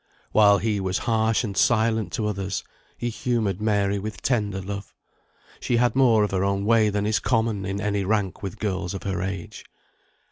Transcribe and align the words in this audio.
While 0.31 0.57
he 0.57 0.79
was 0.79 0.97
harsh 1.05 1.43
and 1.43 1.55
silent 1.55 2.11
to 2.13 2.25
others, 2.25 2.63
he 2.97 3.09
humoured 3.11 3.61
Mary 3.61 3.99
with 3.99 4.23
tender 4.23 4.59
love; 4.59 4.95
she 5.59 5.77
had 5.77 5.95
more 5.95 6.23
of 6.23 6.31
her 6.31 6.43
own 6.43 6.65
way 6.65 6.89
than 6.89 7.05
is 7.05 7.19
common 7.19 7.67
in 7.67 7.79
any 7.79 8.03
rank 8.03 8.41
with 8.41 8.57
girls 8.57 8.95
of 8.95 9.03
her 9.03 9.21
age. 9.21 9.63